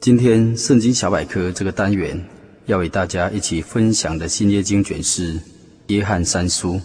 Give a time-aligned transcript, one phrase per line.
[0.00, 2.18] 今天《圣经小百科》这个单元
[2.64, 5.34] 要与大家一起分享的新约经卷是
[5.88, 6.76] 《约翰三书》。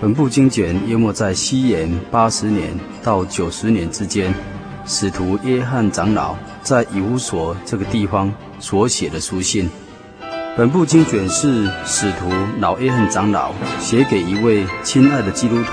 [0.00, 4.32] 本部经卷约莫在西元八十年到九十年之间，
[4.86, 9.68] 使徒约翰长老在以乌所这个地方所写的书信。
[10.56, 15.72] 本部经卷是使徒老约翰长老写给一位亲爱的基督徒、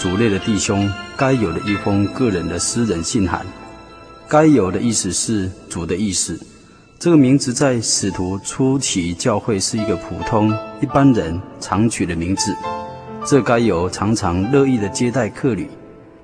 [0.00, 0.90] 主内的弟兄。
[1.14, 3.44] 该有的一封个人的私人信函，
[4.26, 6.40] 该有的意思是主的意思。
[6.98, 12.56] 这个名字在使徒初期教会是一个普通一般人常取的名字。
[13.26, 15.68] 这该有常常乐意的接待客旅，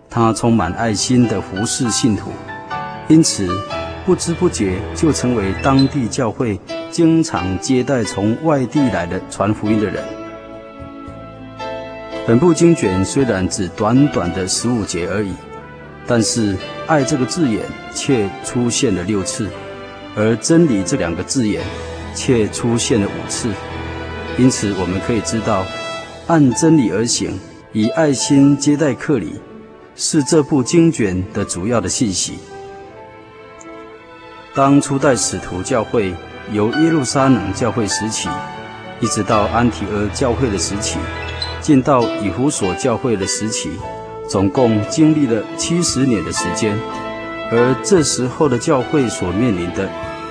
[0.09, 2.31] 他充满爱心的服侍信徒，
[3.09, 3.47] 因此
[4.07, 6.59] 不知不觉就成为当地教会
[6.91, 10.03] 经常接待从外地来的传福音的人。
[12.27, 15.33] 本部经卷虽然只短短的十五节而已，
[16.09, 16.57] 但是
[16.89, 17.63] “爱”这个字眼
[17.95, 19.49] 却出现了六次，
[20.17, 21.63] 而“真理”这两个字眼
[22.17, 23.53] 却出现了五次。
[24.37, 25.65] 因此，我们可以知道，
[26.27, 27.39] 按真理而行，
[27.73, 29.41] 以爱心接待客礼，
[29.95, 32.41] 是这部经卷的主要的信息。
[34.53, 36.13] 当初代使徒教会
[36.53, 38.29] 由耶路撒冷教会时期，
[39.01, 40.99] 一直到安提阿教会的时期。
[41.67, 43.71] 进到以弗所教会的时期，
[44.31, 46.79] 总共经历了七十年的时间，
[47.51, 49.91] 而这时候的教会所面临的，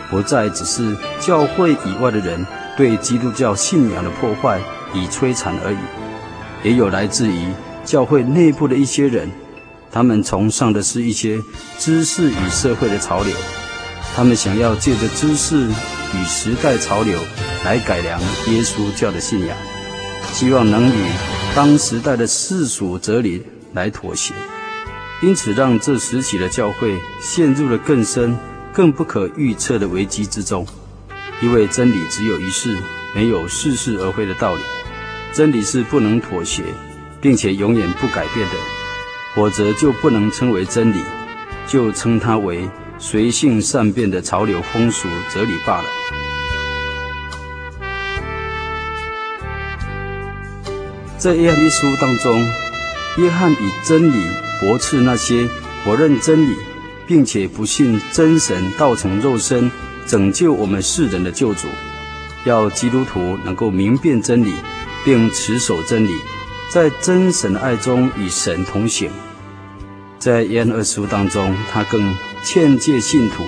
[0.10, 2.48] 不再只是教会以外的人
[2.78, 4.62] 对基督教信仰的破坏
[4.94, 7.52] 与摧残而已，也有来自于
[7.84, 9.30] 教会内部的一些人，
[9.92, 11.44] 他们崇尚的是一些
[11.78, 13.36] 知识与社会的潮流，
[14.16, 17.20] 他们想要借着知识与时代潮流
[17.66, 19.75] 来改良耶稣教的信仰。
[20.36, 21.10] 希望能与
[21.56, 23.42] 当时代的世俗哲理
[23.72, 24.34] 来妥协，
[25.22, 28.38] 因此让这时期的教会陷入了更深、
[28.74, 30.68] 更不可预测的危机之中。
[31.42, 32.78] 因为真理只有一世，
[33.16, 34.62] 没有似是而非的道理。
[35.32, 36.64] 真理是不能妥协，
[37.22, 38.56] 并且永远不改变的，
[39.36, 41.02] 否则就不能称为真理，
[41.66, 42.70] 就称它为
[43.00, 45.86] 随性善变的潮流风俗哲理罢了。
[51.26, 52.46] 在约翰一书当中，
[53.18, 54.30] 约翰以真理
[54.62, 55.50] 驳斥那些
[55.84, 56.56] 否认真理，
[57.08, 59.72] 并且不信真神道成肉身
[60.06, 61.68] 拯救我们世人的救主，
[62.44, 64.54] 要基督徒能够明辨真理，
[65.04, 66.12] 并持守真理，
[66.72, 69.10] 在真神的爱中与神同行。
[70.20, 73.44] 在约翰二书当中，他更劝诫信徒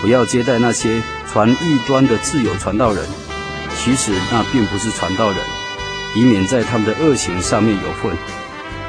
[0.00, 3.04] 不要接待那些传异端的自由传道人，
[3.76, 5.55] 其实那并不是传道人。
[6.14, 8.16] 以免在他们的恶行上面有份，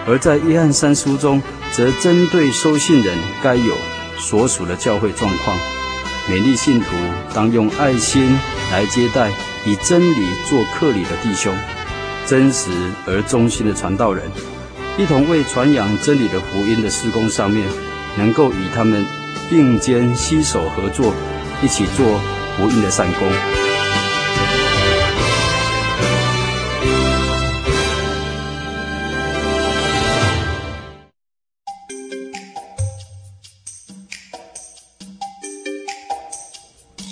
[0.05, 1.41] 而在约翰三书中，
[1.71, 3.75] 则针对收信人该有
[4.17, 5.57] 所属的教会状况，
[6.29, 6.85] 勉励信徒
[7.33, 8.37] 当用爱心
[8.71, 9.29] 来接待
[9.65, 11.53] 以真理做客礼的弟兄，
[12.25, 12.69] 真实
[13.05, 14.23] 而忠心的传道人，
[14.97, 17.67] 一同为传扬真理的福音的施工上面，
[18.17, 19.05] 能够与他们
[19.49, 21.13] 并肩携手合作，
[21.61, 22.19] 一起做
[22.57, 23.66] 福音的善工。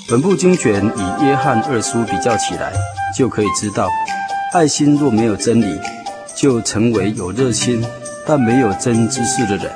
[0.08, 2.72] 本部经卷与约翰二书比较起来，
[3.18, 3.90] 就可以知道，
[4.54, 5.80] 爱心若没有真理，
[6.36, 7.84] 就成为有热心
[8.24, 9.72] 但没有真知识的人，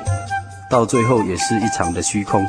[0.70, 2.48] 到最后也是一场的虚空。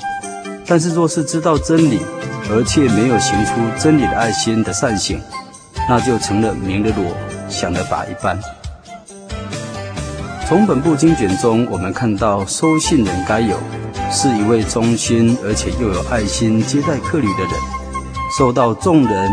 [0.66, 2.02] 但是若是知道真理，
[2.50, 3.52] 而且没有行出
[3.82, 5.18] 真理的爱心的善行，
[5.88, 7.16] 那就成了明了锣，
[7.48, 8.38] 响了鈸一般。
[10.50, 13.56] 从本部经卷中，我们看到收信人该有。
[14.10, 17.52] 是一位忠心而且又有爱心接待客旅的人，
[18.36, 19.30] 受到众人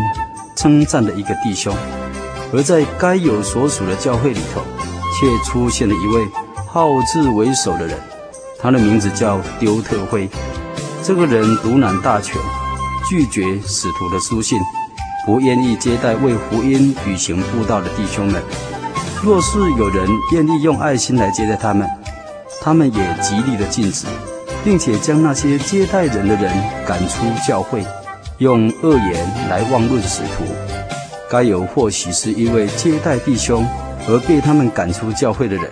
[0.55, 1.73] 称赞的一个弟兄；
[2.53, 4.61] 而在该有所属的教会里头，
[5.19, 6.27] 却出现了一位
[6.67, 7.97] 好自为首的人，
[8.61, 10.29] 他的名字叫丢特辉。
[11.01, 12.39] 这个人独揽大权，
[13.09, 14.59] 拒绝使徒的书信，
[15.25, 18.39] 不愿意接待为福音旅行布道的弟兄们。
[19.23, 21.87] 若是有人愿意用爱心来接待他们，
[22.61, 24.05] 他们也极力的禁止，
[24.63, 26.53] 并且将那些接待人的人
[26.87, 27.83] 赶出教会，
[28.37, 30.45] 用恶言来妄论使徒。
[31.29, 33.65] 该有或许是因为接待弟兄
[34.07, 35.69] 而被他们赶出教会的人。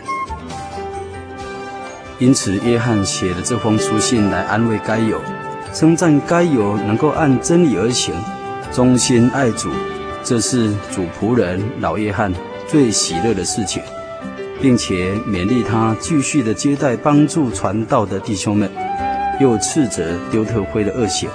[2.19, 5.17] 因此，约翰写了这封书信来安慰该犹，
[5.73, 8.13] 称赞该犹能够按真理而行，
[8.71, 9.69] 忠心爱主，
[10.23, 12.33] 这是主仆人老约翰
[12.75, 13.81] 最喜乐的事情，
[14.61, 18.69] 并且勉励他继续的接待帮助传道的弟兄们，
[19.39, 21.29] 又斥责丢特辉的恶行。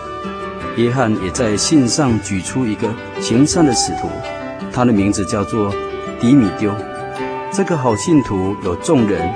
[0.77, 2.93] 约翰也在信上举出一个
[3.23, 4.11] 行善的使徒，
[4.71, 5.73] 他的名字叫做
[6.21, 6.71] 迪米丢。
[7.51, 9.27] 这个好信徒有众人，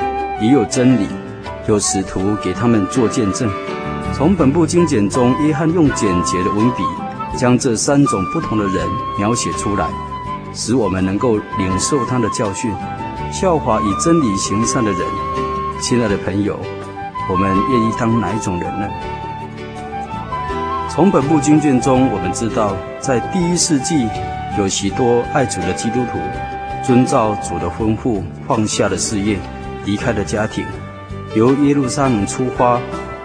[0.43, 1.09] 也有真理，
[1.67, 3.51] 有使徒给他们做见证。
[4.13, 6.83] 从本部精简中，约翰用简洁的文笔，
[7.35, 8.87] 将这三种不同的人
[9.19, 9.89] 描写出来。
[10.55, 12.73] 使我们能够领受他的教训，
[13.33, 15.01] 效法以真理行善的人。
[15.83, 16.57] 亲爱的朋友，
[17.29, 18.89] 我们愿意当哪一种人呢？
[20.89, 24.09] 从本部经卷中，我们知道，在第一世纪，
[24.57, 26.19] 有许多爱主的基督徒，
[26.87, 29.37] 遵照主的吩咐，放下了事业，
[29.85, 30.65] 离开了家庭，
[31.35, 32.79] 由耶路撒冷出发，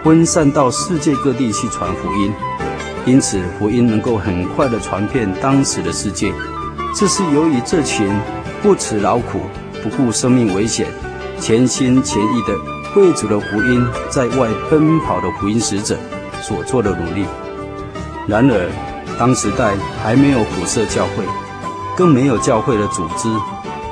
[0.04, 2.34] 分散到世界各地去传福音。
[3.06, 6.34] 因此，福音能够很快地传遍当时的世界。
[6.96, 8.10] 这是由于这群
[8.62, 9.42] 不辞劳苦、
[9.82, 10.88] 不顾生命危险、
[11.40, 12.54] 全心全意的
[12.96, 15.98] 为主的福音在外奔跑的福音使者
[16.42, 17.26] 所做的努力。
[18.28, 18.70] 然而，
[19.18, 21.24] 当时代还没有普设教会，
[21.96, 23.30] 更没有教会的组织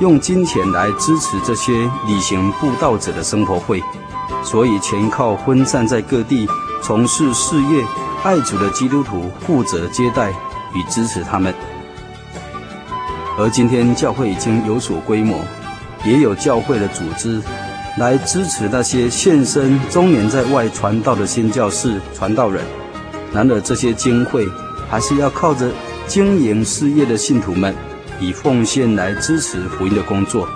[0.01, 1.71] 用金钱来支持这些
[2.07, 3.81] 旅行布道者的生活费，
[4.43, 6.47] 所以全靠分散在各地
[6.83, 7.85] 从事事业、
[8.23, 10.31] 爱主的基督徒负责接待
[10.73, 11.53] 与支持他们。
[13.37, 15.37] 而今天教会已经有所规模，
[16.03, 17.39] 也有教会的组织
[17.99, 22.63] 来支持那些献身终年在外传道的新教士传道人。
[23.31, 24.43] 然而这些经费
[24.89, 25.69] 还是要靠着
[26.07, 27.75] 经营事业的信徒们
[28.19, 30.47] 以奉献来支持福音的工作。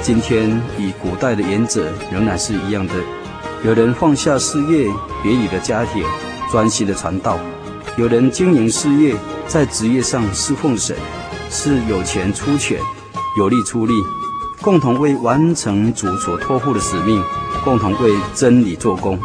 [0.00, 0.48] 今天
[0.78, 2.94] 与古代的原则仍然是一样的，
[3.64, 4.86] 有人放下事业，
[5.20, 6.04] 别离了家庭，
[6.52, 7.36] 专心的传道；
[7.96, 9.16] 有人经营事业，
[9.48, 10.94] 在职业上侍奉神。
[11.50, 12.80] 是有钱出钱，
[13.38, 13.94] 有力出力，
[14.60, 17.22] 共同为完成主所托付的使命，
[17.64, 19.18] 共同为真理做工。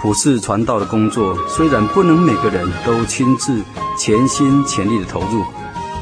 [0.00, 3.60] 普世传道的工作虽然不能每个人都亲自
[3.98, 5.44] 全心全力的投入，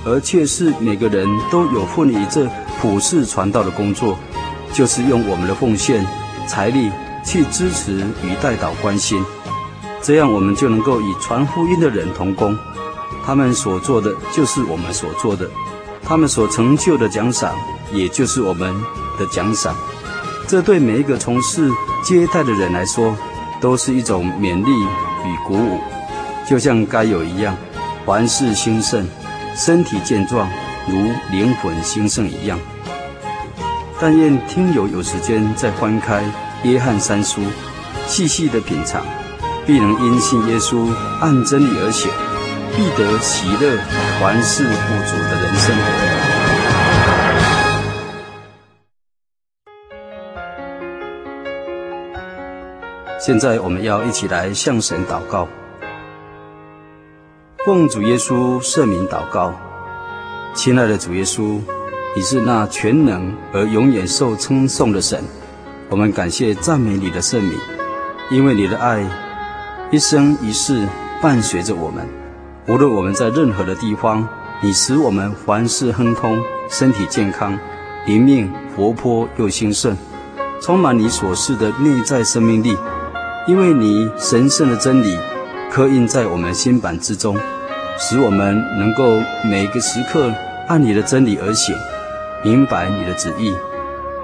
[0.05, 2.47] 而却是每个人都有份于这
[2.79, 4.19] 普世传道的工作，
[4.73, 6.07] 就是用我们的奉献
[6.47, 6.91] 财力
[7.25, 9.25] 去支持与代祷关心，
[10.03, 12.55] 这样我们就能够与传福音的人同工。
[13.27, 15.51] 他们所做的就是我们所做的，
[16.05, 17.53] 他们所成就的奖赏
[17.93, 18.73] 也就是我们
[19.19, 19.75] 的奖赏。
[20.47, 21.69] 这对每一个从事
[22.05, 23.17] 接待的人来说，
[23.61, 25.81] 都是一种勉励与鼓舞。
[26.49, 27.57] 就像该有一样，
[28.05, 29.05] 凡事兴盛，
[29.57, 30.49] 身体健壮，
[30.87, 32.57] 如灵魂兴盛一样。
[33.99, 36.23] 但愿听友有时间再翻开
[36.63, 37.41] 约翰三书，
[38.07, 39.05] 细细的品尝，
[39.67, 40.89] 必能因信耶稣，
[41.21, 42.09] 按真理而行。
[42.77, 43.79] 必得喜乐，
[44.21, 44.71] 凡事富
[45.07, 45.75] 足的人生。
[53.19, 55.49] 现在我们要一起来向神祷告，
[57.65, 59.55] 奉主耶稣圣名祷告。
[60.53, 61.59] 亲爱的主耶稣，
[62.15, 65.25] 你是那全能而永远受称颂的神，
[65.89, 67.59] 我们感谢赞美你的圣名，
[68.31, 69.03] 因为你的爱
[69.91, 70.87] 一生一世
[71.23, 72.26] 伴随着我们。
[72.69, 74.29] 无论我们在任何的地方，
[74.61, 77.57] 你使我们凡事亨通，身体健康，
[78.07, 79.97] 灵命活泼又兴盛，
[80.61, 82.77] 充满你所示的内在生命力。
[83.47, 85.17] 因为你神圣的真理
[85.71, 87.39] 刻印在我们心版之中，
[88.01, 90.35] 使我们能够每个时刻
[90.67, 91.73] 按你的真理而行，
[92.43, 93.55] 明白你的旨意。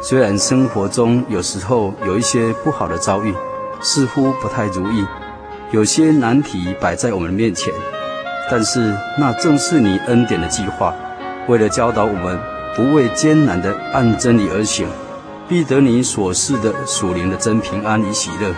[0.01, 3.33] 虽然生活中有时候有一些不好的遭遇，
[3.81, 5.07] 似乎不太如意，
[5.71, 7.73] 有些难题摆在我们面前。
[8.53, 10.95] 但是那正是你恩典的计划，
[11.49, 12.39] 为了教导我们
[12.77, 14.87] 不畏艰难的按真理而行，
[15.49, 18.55] 必得你所赐的属灵的真平安与喜乐，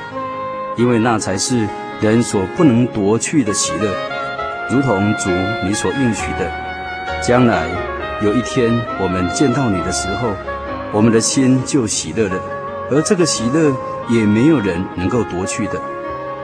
[0.76, 1.68] 因为那才是
[2.00, 3.94] 人所不能夺去的喜乐，
[4.68, 5.30] 如同主
[5.64, 6.50] 你所应许的，
[7.22, 7.64] 将来
[8.20, 10.30] 有一天我们见到你的时候，
[10.90, 12.34] 我们的心就喜乐了，
[12.90, 13.72] 而这个喜乐
[14.08, 15.80] 也没有人能够夺去的。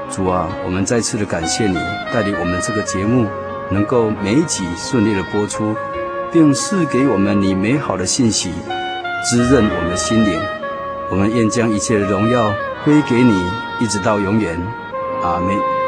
[0.09, 1.79] 主啊，我们再次的感谢你
[2.13, 3.27] 带领我们这个节目
[3.71, 5.77] 能够每一集顺利的播出，
[6.33, 8.53] 并赐给我们你美好的信息，
[9.25, 10.41] 滋润我们的心灵。
[11.11, 12.53] 我们愿将一切的荣耀
[12.85, 13.45] 归给你，
[13.81, 14.61] 一直到永远。
[15.23, 15.80] 阿门。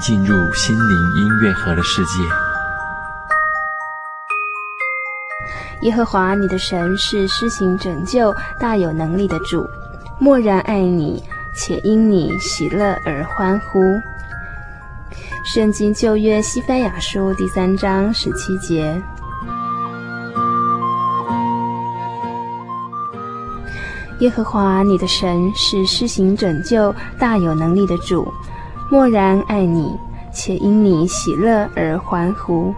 [0.00, 2.22] 进入心灵音乐盒的世界。
[5.82, 9.68] 耶和华你的神是施行拯救、大有能力的主，
[10.18, 11.22] 默然爱你，
[11.54, 13.78] 且因你喜乐而欢呼。
[15.44, 19.00] 圣经旧约西番雅书第三章十七节。
[24.18, 28.26] 耶和华你的神是施行拯救、大有能力的主。
[28.90, 29.94] 默然爱你，
[30.32, 32.74] 且因你喜乐而欢呼。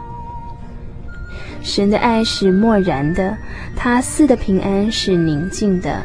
[1.62, 3.37] 神的爱是默然的，
[3.76, 6.05] 他赐的平安是宁静的。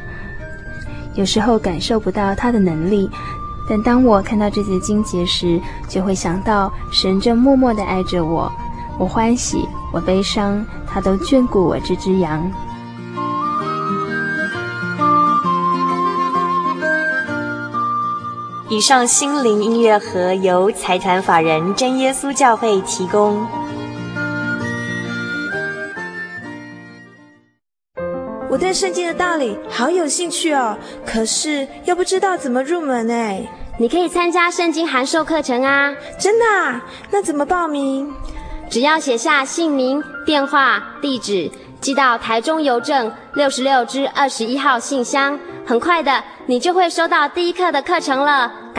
[1.15, 3.09] 有时候感受不到他的能力，
[3.67, 8.51] 但当我看到这节经节时，就会想到神正默默地爱着我。
[8.99, 12.47] 我欢喜，我悲伤，他都眷顾我这只羊。
[18.75, 23.47] 以上心灵音乐盒由财团法人真耶稣教会提供。
[28.49, 33.47] 我对圣经的道理好有兴趣哦，可是又不知道怎么入门哎。
[33.79, 35.95] 你可以参加圣经函授课程啊！
[36.19, 36.83] 真的啊？
[37.11, 38.13] 那怎么报名？
[38.69, 48.63] 只要写下姓名、电话、地址，寄到台中邮政六十六至二十一号信箱，很快的，你就会收到第一课的课程了。